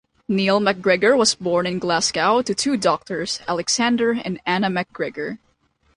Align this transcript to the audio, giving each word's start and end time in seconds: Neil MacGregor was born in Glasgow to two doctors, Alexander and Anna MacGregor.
Neil 0.27 0.59
MacGregor 0.59 1.15
was 1.15 1.35
born 1.35 1.67
in 1.67 1.77
Glasgow 1.77 2.41
to 2.41 2.55
two 2.55 2.75
doctors, 2.75 3.39
Alexander 3.47 4.13
and 4.13 4.41
Anna 4.47 4.67
MacGregor. 4.67 5.37